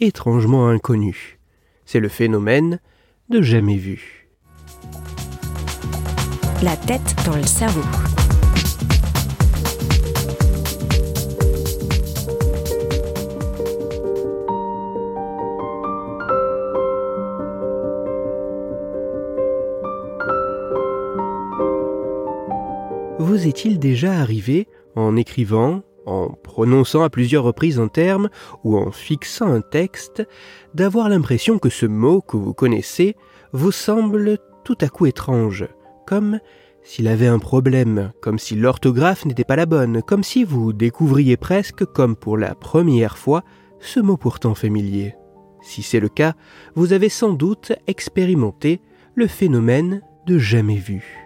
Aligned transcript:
étrangement 0.00 0.68
inconnu. 0.68 1.38
C'est 1.84 2.00
le 2.00 2.08
phénomène 2.08 2.80
de 3.28 3.42
jamais 3.42 3.76
vu. 3.76 4.28
La 6.62 6.76
tête 6.76 7.14
dans 7.24 7.36
le 7.36 7.44
cerveau. 7.44 7.82
Vous 23.18 23.46
est-il 23.46 23.78
déjà 23.78 24.14
arrivé, 24.14 24.66
en 24.94 25.16
écrivant, 25.16 25.82
en 26.06 26.28
prononçant 26.28 27.02
à 27.02 27.10
plusieurs 27.10 27.44
reprises 27.44 27.78
un 27.78 27.88
terme 27.88 28.30
ou 28.64 28.76
en 28.76 28.90
fixant 28.90 29.52
un 29.52 29.60
texte, 29.60 30.26
d'avoir 30.74 31.08
l'impression 31.08 31.58
que 31.58 31.68
ce 31.68 31.86
mot 31.86 32.20
que 32.20 32.36
vous 32.36 32.54
connaissez 32.54 33.16
vous 33.52 33.72
semble 33.72 34.38
tout 34.64 34.78
à 34.80 34.88
coup 34.88 35.06
étrange, 35.06 35.66
comme 36.06 36.40
s'il 36.82 37.08
avait 37.08 37.26
un 37.26 37.40
problème, 37.40 38.12
comme 38.20 38.38
si 38.38 38.54
l'orthographe 38.54 39.24
n'était 39.24 39.44
pas 39.44 39.56
la 39.56 39.66
bonne, 39.66 40.02
comme 40.02 40.22
si 40.22 40.44
vous 40.44 40.72
découvriez 40.72 41.36
presque, 41.36 41.84
comme 41.84 42.14
pour 42.14 42.38
la 42.38 42.54
première 42.54 43.18
fois, 43.18 43.42
ce 43.80 43.98
mot 43.98 44.16
pourtant 44.16 44.54
familier. 44.54 45.14
Si 45.62 45.82
c'est 45.82 46.00
le 46.00 46.08
cas, 46.08 46.34
vous 46.76 46.92
avez 46.92 47.08
sans 47.08 47.32
doute 47.32 47.72
expérimenté 47.88 48.80
le 49.16 49.26
phénomène 49.26 50.02
de 50.26 50.38
jamais 50.38 50.76
vu. 50.76 51.25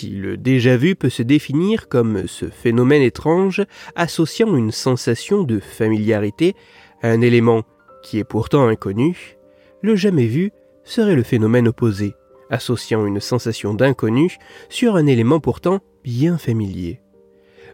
Si 0.00 0.08
le 0.08 0.38
déjà 0.38 0.78
vu 0.78 0.96
peut 0.96 1.10
se 1.10 1.22
définir 1.22 1.86
comme 1.86 2.26
ce 2.26 2.46
phénomène 2.46 3.02
étrange 3.02 3.62
associant 3.96 4.56
une 4.56 4.70
sensation 4.70 5.42
de 5.42 5.60
familiarité 5.60 6.54
à 7.02 7.10
un 7.10 7.20
élément 7.20 7.64
qui 8.02 8.18
est 8.18 8.24
pourtant 8.24 8.66
inconnu, 8.66 9.36
le 9.82 9.96
jamais 9.96 10.24
vu 10.24 10.52
serait 10.84 11.16
le 11.16 11.22
phénomène 11.22 11.68
opposé, 11.68 12.14
associant 12.48 13.04
une 13.04 13.20
sensation 13.20 13.74
d'inconnu 13.74 14.38
sur 14.70 14.96
un 14.96 15.04
élément 15.04 15.38
pourtant 15.38 15.80
bien 16.02 16.38
familier. 16.38 17.02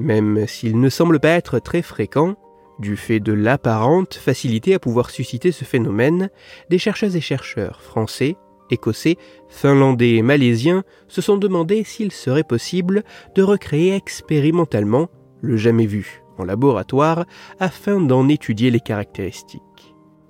Même 0.00 0.44
s'il 0.48 0.80
ne 0.80 0.88
semble 0.88 1.20
pas 1.20 1.36
être 1.36 1.60
très 1.60 1.82
fréquent, 1.82 2.34
du 2.80 2.96
fait 2.96 3.20
de 3.20 3.32
l'apparente 3.32 4.14
facilité 4.14 4.74
à 4.74 4.80
pouvoir 4.80 5.10
susciter 5.10 5.52
ce 5.52 5.64
phénomène, 5.64 6.30
des 6.68 6.78
chercheuses 6.78 7.14
et 7.14 7.20
chercheurs 7.20 7.80
français, 7.80 8.34
écossais, 8.70 9.16
finlandais 9.48 10.16
et 10.16 10.22
malaisiens 10.22 10.84
se 11.08 11.20
sont 11.20 11.36
demandé 11.36 11.84
s'il 11.84 12.12
serait 12.12 12.44
possible 12.44 13.02
de 13.34 13.42
recréer 13.42 13.94
expérimentalement 13.94 15.08
le 15.40 15.56
jamais 15.56 15.86
vu 15.86 16.22
en 16.38 16.44
laboratoire 16.44 17.26
afin 17.58 18.00
d'en 18.00 18.28
étudier 18.28 18.70
les 18.70 18.80
caractéristiques. 18.80 19.62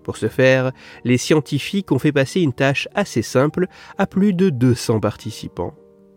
Pour 0.03 0.17
ce 0.17 0.29
faire, 0.29 0.73
les 1.05 1.19
scientifiques 1.19 1.93
ont 1.93 1.99
fait 1.99 2.13
passer 2.13 2.41
une 2.41 2.55
tâche 2.55 2.89
assez 2.95 3.23
simple 3.23 3.67
à 3.99 4.07
plus 4.07 4.33
de 4.33 4.49
200 4.49 5.01
participants. 5.01 5.75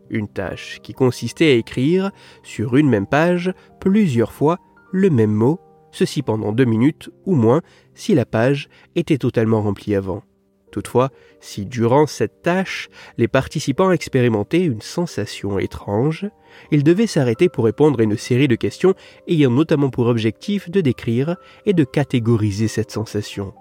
Une 0.10 0.30
tâche 0.30 0.80
qui 0.82 0.94
consistait 0.94 1.52
à 1.52 1.56
écrire 1.56 2.12
sur 2.44 2.78
une 2.78 2.90
même 2.90 3.08
page 3.08 3.54
plusieurs 3.80 4.32
fois 4.32 4.60
le 4.94 5.10
même 5.10 5.34
mot, 5.34 5.60
ceci 5.92 6.22
pendant 6.22 6.54
deux 6.54 6.66
minutes 6.66 7.10
ou 7.26 7.36
moins 7.36 7.62
si 7.94 8.16
la 8.16 8.26
page 8.26 8.70
était 8.96 9.18
totalement 9.18 9.62
remplie 9.62 9.96
avant. 9.96 10.24
Toutefois, 10.72 11.10
si 11.40 11.66
durant 11.66 12.08
cette 12.08 12.42
tâche, 12.42 12.90
les 13.18 13.28
participants 13.28 13.92
expérimentaient 13.92 14.64
une 14.64 14.82
sensation 14.82 15.60
étrange, 15.60 16.28
ils 16.72 16.84
devaient 16.84 17.08
s'arrêter 17.08 17.50
pour 17.50 17.66
répondre 17.66 18.00
à 18.00 18.04
une 18.04 18.18
série 18.18 18.48
de 18.48 18.56
questions 18.56 18.94
ayant 19.28 19.52
notamment 19.52 19.90
pour 19.90 20.08
objectif 20.08 20.70
de 20.70 20.82
décrire 20.82 21.36
et 21.66 21.74
de 21.74 21.84
catégoriser 21.84 22.68
cette 22.68 22.92
sensation. 22.92 23.54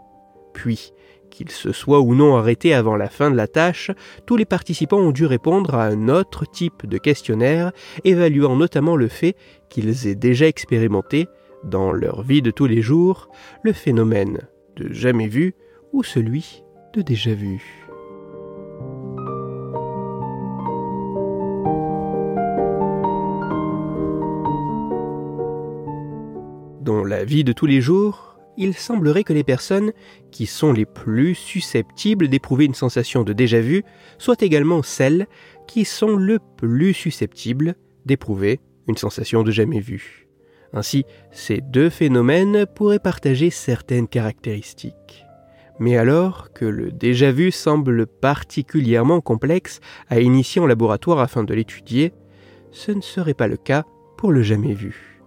Puis, 0.53 0.93
qu'ils 1.31 1.51
se 1.51 1.73
soient 1.73 2.01
ou 2.01 2.15
non 2.15 2.37
arrêtés 2.37 2.75
avant 2.75 2.97
la 2.97 3.09
fin 3.09 3.31
de 3.31 3.37
la 3.37 3.47
tâche, 3.47 3.91
tous 4.27 4.37
les 4.37 4.45
participants 4.45 4.99
ont 4.99 5.13
dû 5.13 5.27
répondre 5.27 5.75
à 5.75 5.85
un 5.85 6.09
autre 6.09 6.45
type 6.45 6.87
de 6.87 6.99
questionnaire, 6.99 7.73
évaluant 8.05 8.57
notamment 8.57 8.97
le 8.97 9.09
fait 9.09 9.37
qu'ils 9.69 10.07
aient 10.07 10.17
déjà 10.17 10.47
expérimenté, 10.47 11.29
dans 11.63 11.93
leur 11.93 12.23
vie 12.23 12.43
de 12.43 12.51
tous 12.51 12.67
les 12.67 12.81
jours, 12.81 13.29
le 13.63 13.73
phénomène 13.73 14.49
de 14.77 14.93
jamais 14.93 15.29
vu 15.29 15.55
ou 15.93 16.03
celui 16.03 16.63
de 16.93 17.03
déjà 17.03 17.35
vu. 17.35 17.87
Dans 26.81 27.05
la 27.05 27.25
vie 27.25 27.45
de 27.45 27.53
tous 27.53 27.67
les 27.67 27.81
jours, 27.81 28.37
il 28.57 28.75
semblerait 28.75 29.25
que 29.25 29.33
les 29.33 29.45
personnes 29.45 29.93
qui 30.31 30.47
sont 30.47 30.73
les 30.73 30.87
plus 30.87 31.35
susceptibles 31.35 32.29
d'éprouver 32.29 32.65
une 32.65 32.75
sensation 32.75 33.23
de 33.23 33.33
déjà 33.33 33.61
vu 33.61 33.85
soient 34.19 34.37
également 34.41 34.83
celles 34.83 35.27
qui 35.67 35.85
sont 35.85 36.17
le 36.17 36.39
plus 36.57 36.93
susceptibles 36.93 37.75
d'éprouver 38.07 38.61
une 38.89 38.97
sensation 38.97 39.43
de 39.43 39.51
jamais 39.51 39.81
vu. 39.81 40.27
Ainsi, 40.73 41.05
ces 41.31 41.61
deux 41.61 41.91
phénomènes 41.91 42.67
pourraient 42.67 42.99
partager 42.99 43.51
certaines 43.51 44.09
caractéristiques. 44.09 45.27
Mais 45.81 45.97
alors 45.97 46.53
que 46.53 46.67
le 46.67 46.93
déjà 46.93 47.33
vu 47.33 47.51
semble 47.51 48.07
particulièrement 48.07 49.23
complexe 49.23 49.81
à 50.09 50.21
initier 50.21 50.61
en 50.61 50.67
laboratoire 50.67 51.21
afin 51.21 51.43
de 51.43 51.55
l'étudier, 51.55 52.13
ce 52.71 52.93
ne 52.93 53.01
serait 53.01 53.35
pas 53.35 53.49
le 53.49 53.57
cas 53.57 53.85
pour 54.19 54.31
le 54.31 54.43
jamais 54.43 54.75
vu. 54.75 55.23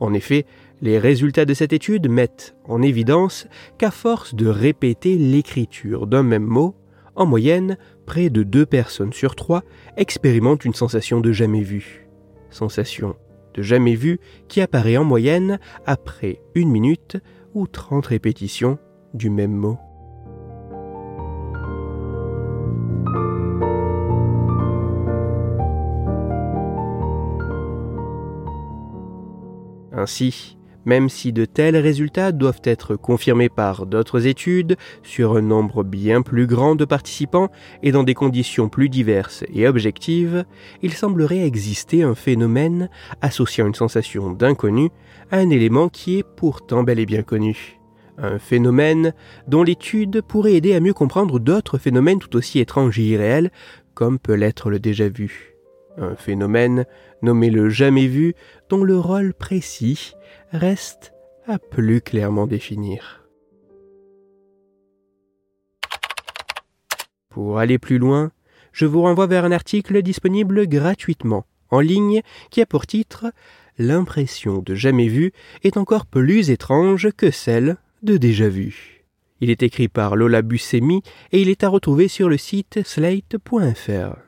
En 0.00 0.14
effet, 0.14 0.46
les 0.80 0.98
résultats 0.98 1.44
de 1.44 1.52
cette 1.52 1.74
étude 1.74 2.08
mettent 2.08 2.56
en 2.64 2.80
évidence 2.80 3.46
qu'à 3.76 3.90
force 3.90 4.34
de 4.34 4.46
répéter 4.46 5.18
l'écriture 5.18 6.06
d'un 6.06 6.22
même 6.22 6.46
mot, 6.46 6.74
en 7.14 7.26
moyenne, 7.26 7.76
près 8.06 8.30
de 8.30 8.42
deux 8.42 8.64
personnes 8.64 9.12
sur 9.12 9.36
trois 9.36 9.62
expérimentent 9.96 10.64
une 10.64 10.74
sensation 10.74 11.20
de 11.20 11.32
jamais 11.32 11.62
vu. 11.62 12.08
Sensation 12.48 13.14
de 13.54 13.62
jamais 13.62 13.94
vu 13.94 14.20
qui 14.48 14.62
apparaît 14.62 14.96
en 14.96 15.04
moyenne 15.04 15.58
après 15.84 16.40
une 16.54 16.70
minute 16.70 17.18
ou 17.52 17.66
trente 17.66 18.06
répétitions 18.06 18.78
du 19.12 19.28
même 19.28 19.54
mot. 19.54 19.78
Ainsi, 29.98 30.56
même 30.84 31.08
si 31.08 31.32
de 31.32 31.44
tels 31.44 31.76
résultats 31.76 32.30
doivent 32.30 32.62
être 32.62 32.94
confirmés 32.94 33.48
par 33.48 33.84
d'autres 33.84 34.28
études 34.28 34.76
sur 35.02 35.36
un 35.36 35.40
nombre 35.40 35.82
bien 35.82 36.22
plus 36.22 36.46
grand 36.46 36.76
de 36.76 36.84
participants 36.84 37.48
et 37.82 37.90
dans 37.90 38.04
des 38.04 38.14
conditions 38.14 38.68
plus 38.68 38.88
diverses 38.88 39.42
et 39.52 39.66
objectives, 39.66 40.44
il 40.82 40.92
semblerait 40.92 41.44
exister 41.44 42.04
un 42.04 42.14
phénomène 42.14 42.90
associant 43.22 43.66
une 43.66 43.74
sensation 43.74 44.30
d'inconnu 44.30 44.90
à 45.32 45.38
un 45.38 45.50
élément 45.50 45.88
qui 45.88 46.18
est 46.18 46.24
pourtant 46.36 46.84
bel 46.84 47.00
et 47.00 47.06
bien 47.06 47.24
connu. 47.24 47.80
Un 48.16 48.38
phénomène 48.38 49.14
dont 49.48 49.64
l'étude 49.64 50.22
pourrait 50.22 50.54
aider 50.54 50.76
à 50.76 50.80
mieux 50.80 50.94
comprendre 50.94 51.40
d'autres 51.40 51.78
phénomènes 51.78 52.20
tout 52.20 52.36
aussi 52.36 52.60
étranges 52.60 53.00
et 53.00 53.04
irréels, 53.04 53.50
comme 53.94 54.20
peut 54.20 54.34
l'être 54.34 54.70
le 54.70 54.78
déjà 54.78 55.08
vu 55.08 55.57
un 55.98 56.14
phénomène 56.16 56.84
nommé 57.22 57.50
le 57.50 57.68
jamais 57.68 58.06
vu 58.06 58.34
dont 58.68 58.84
le 58.84 58.98
rôle 58.98 59.34
précis 59.34 60.14
reste 60.52 61.12
à 61.46 61.58
plus 61.58 62.00
clairement 62.00 62.46
définir. 62.46 63.24
Pour 67.30 67.58
aller 67.58 67.78
plus 67.78 67.98
loin, 67.98 68.32
je 68.72 68.86
vous 68.86 69.02
renvoie 69.02 69.26
vers 69.26 69.44
un 69.44 69.52
article 69.52 70.02
disponible 70.02 70.66
gratuitement 70.66 71.44
en 71.70 71.80
ligne 71.80 72.22
qui 72.50 72.60
a 72.60 72.66
pour 72.66 72.86
titre 72.86 73.26
L'impression 73.78 74.58
de 74.58 74.74
jamais 74.74 75.06
vu 75.06 75.32
est 75.62 75.76
encore 75.76 76.04
plus 76.04 76.50
étrange 76.50 77.10
que 77.16 77.30
celle 77.30 77.76
de 78.02 78.16
déjà 78.16 78.48
vu. 78.48 79.04
Il 79.40 79.50
est 79.50 79.62
écrit 79.62 79.86
par 79.86 80.16
Lola 80.16 80.42
Buscemi 80.42 81.02
et 81.30 81.40
il 81.40 81.48
est 81.48 81.62
à 81.62 81.68
retrouver 81.68 82.08
sur 82.08 82.28
le 82.28 82.38
site 82.38 82.80
slate.fr. 82.84 84.27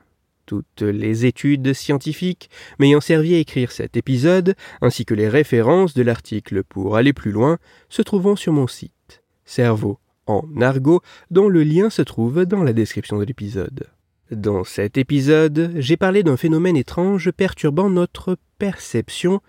Toutes 0.51 0.81
les 0.81 1.25
études 1.25 1.71
scientifiques 1.71 2.49
m'ayant 2.77 2.99
servi 2.99 3.35
à 3.35 3.37
écrire 3.37 3.71
cet 3.71 3.95
épisode, 3.95 4.53
ainsi 4.81 5.05
que 5.05 5.13
les 5.13 5.29
références 5.29 5.93
de 5.93 6.01
l'article 6.01 6.65
pour 6.65 6.97
aller 6.97 7.13
plus 7.13 7.31
loin, 7.31 7.57
se 7.87 8.01
trouvent 8.01 8.35
sur 8.35 8.51
mon 8.51 8.67
site. 8.67 9.23
Cerveau 9.45 9.97
en 10.27 10.43
argot, 10.59 10.99
dont 11.29 11.47
le 11.47 11.63
lien 11.63 11.89
se 11.89 12.01
trouve 12.01 12.43
dans 12.45 12.65
la 12.65 12.73
description 12.73 13.17
de 13.17 13.23
l'épisode. 13.23 13.87
Dans 14.29 14.65
cet 14.65 14.97
épisode, 14.97 15.71
j'ai 15.77 15.95
parlé 15.95 16.21
d'un 16.21 16.35
phénomène 16.35 16.75
étrange 16.75 17.31
perturbant 17.31 17.89
notre 17.89 18.35
perception 18.57 19.39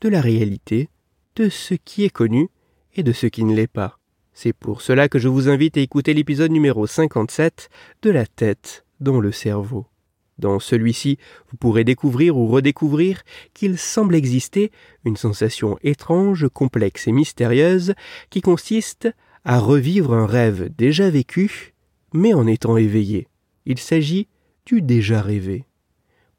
de 0.00 0.08
la 0.08 0.20
réalité, 0.20 0.88
de 1.36 1.50
ce 1.50 1.74
qui 1.74 2.02
est 2.02 2.10
connu 2.10 2.48
et 2.96 3.04
de 3.04 3.12
ce 3.12 3.28
qui 3.28 3.44
ne 3.44 3.54
l'est 3.54 3.68
pas. 3.68 4.00
C'est 4.32 4.52
pour 4.52 4.82
cela 4.82 5.08
que 5.08 5.20
je 5.20 5.28
vous 5.28 5.48
invite 5.48 5.76
à 5.76 5.80
écouter 5.80 6.14
l'épisode 6.14 6.50
numéro 6.50 6.84
57 6.88 7.70
de 8.02 8.10
La 8.10 8.26
tête 8.26 8.84
dans 8.98 9.20
le 9.20 9.30
cerveau. 9.30 9.86
Dans 10.38 10.60
celui-ci, 10.60 11.18
vous 11.50 11.56
pourrez 11.56 11.84
découvrir 11.84 12.36
ou 12.36 12.46
redécouvrir 12.46 13.22
qu'il 13.54 13.76
semble 13.76 14.14
exister 14.14 14.70
une 15.04 15.16
sensation 15.16 15.78
étrange, 15.82 16.48
complexe 16.48 17.08
et 17.08 17.12
mystérieuse 17.12 17.94
qui 18.30 18.40
consiste 18.40 19.08
à 19.44 19.58
revivre 19.58 20.14
un 20.14 20.26
rêve 20.26 20.68
déjà 20.76 21.10
vécu, 21.10 21.74
mais 22.12 22.34
en 22.34 22.46
étant 22.46 22.76
éveillé. 22.76 23.28
Il 23.66 23.78
s'agit 23.78 24.28
du 24.66 24.82
déjà 24.82 25.22
rêvé. 25.22 25.64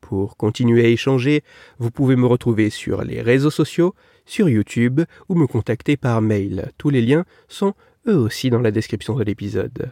Pour 0.02 0.38
continuer 0.38 0.86
à 0.86 0.88
échanger, 0.88 1.44
vous 1.78 1.92
pouvez 1.92 2.16
me 2.16 2.26
retrouver 2.26 2.70
sur 2.70 3.04
les 3.04 3.22
réseaux 3.22 3.52
sociaux, 3.52 3.94
sur 4.26 4.48
YouTube 4.48 5.02
ou 5.28 5.36
me 5.36 5.46
contacter 5.46 5.98
par 5.98 6.22
mail. 6.22 6.72
Tous 6.78 6.90
les 6.90 7.02
liens 7.02 7.26
sont 7.48 7.74
eux 8.08 8.18
aussi 8.18 8.50
dans 8.50 8.62
la 8.62 8.72
description 8.72 9.16
de 9.16 9.24
l'épisode. 9.24 9.92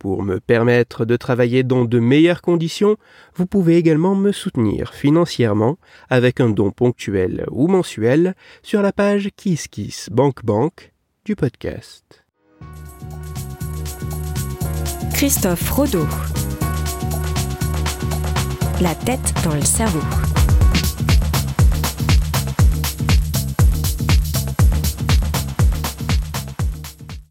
Pour 0.00 0.22
me 0.22 0.40
permettre 0.40 1.04
de 1.04 1.14
travailler 1.14 1.62
dans 1.62 1.84
de 1.84 1.98
meilleures 1.98 2.40
conditions, 2.40 2.96
vous 3.34 3.44
pouvez 3.44 3.76
également 3.76 4.14
me 4.14 4.32
soutenir 4.32 4.94
financièrement 4.94 5.76
avec 6.08 6.40
un 6.40 6.48
don 6.48 6.70
ponctuel 6.70 7.44
ou 7.50 7.68
mensuel 7.68 8.34
sur 8.62 8.80
la 8.80 8.92
page 8.92 9.28
KissKissBankBank 9.36 10.94
du 11.26 11.36
podcast. 11.36 12.24
Christophe 15.12 15.70
Rodeau. 15.70 16.06
La 18.80 18.94
tête 18.94 19.34
dans 19.44 19.54
le 19.54 19.60
cerveau. 19.60 20.29